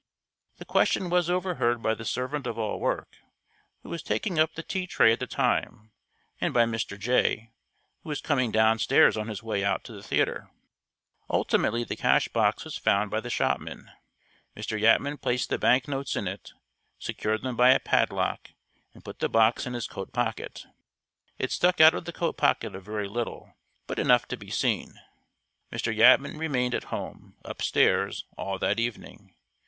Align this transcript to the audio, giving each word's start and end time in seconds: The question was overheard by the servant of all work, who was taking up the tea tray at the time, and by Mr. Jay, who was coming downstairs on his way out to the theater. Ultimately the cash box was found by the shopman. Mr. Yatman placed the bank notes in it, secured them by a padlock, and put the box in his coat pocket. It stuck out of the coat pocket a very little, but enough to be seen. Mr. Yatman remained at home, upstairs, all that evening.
The 0.57 0.65
question 0.65 1.11
was 1.11 1.29
overheard 1.29 1.83
by 1.83 1.93
the 1.93 2.05
servant 2.05 2.47
of 2.47 2.57
all 2.57 2.79
work, 2.79 3.17
who 3.83 3.89
was 3.89 4.01
taking 4.01 4.39
up 4.39 4.55
the 4.55 4.63
tea 4.63 4.87
tray 4.87 5.13
at 5.13 5.19
the 5.19 5.27
time, 5.27 5.91
and 6.39 6.55
by 6.55 6.63
Mr. 6.63 6.97
Jay, 6.97 7.51
who 8.01 8.09
was 8.09 8.19
coming 8.19 8.51
downstairs 8.51 9.15
on 9.15 9.27
his 9.27 9.43
way 9.43 9.63
out 9.63 9.83
to 9.83 9.91
the 9.93 10.01
theater. 10.01 10.49
Ultimately 11.29 11.83
the 11.83 11.95
cash 11.95 12.27
box 12.29 12.63
was 12.65 12.79
found 12.79 13.11
by 13.11 13.19
the 13.19 13.29
shopman. 13.29 13.91
Mr. 14.57 14.75
Yatman 14.79 15.21
placed 15.21 15.51
the 15.51 15.59
bank 15.59 15.87
notes 15.87 16.15
in 16.15 16.27
it, 16.27 16.51
secured 16.97 17.43
them 17.43 17.55
by 17.55 17.69
a 17.69 17.79
padlock, 17.79 18.53
and 18.95 19.05
put 19.05 19.19
the 19.19 19.29
box 19.29 19.67
in 19.67 19.73
his 19.73 19.85
coat 19.85 20.11
pocket. 20.11 20.65
It 21.37 21.51
stuck 21.51 21.79
out 21.79 21.93
of 21.93 22.05
the 22.05 22.11
coat 22.11 22.37
pocket 22.37 22.73
a 22.73 22.79
very 22.79 23.07
little, 23.07 23.55
but 23.85 23.99
enough 23.99 24.27
to 24.29 24.35
be 24.35 24.49
seen. 24.49 24.95
Mr. 25.71 25.95
Yatman 25.95 26.39
remained 26.39 26.73
at 26.73 26.85
home, 26.85 27.35
upstairs, 27.45 28.25
all 28.35 28.57
that 28.57 28.79
evening. 28.79 29.35